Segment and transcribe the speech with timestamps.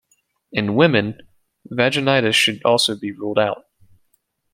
[0.51, 1.27] In women,
[1.71, 3.65] vaginitus should also be ruled out.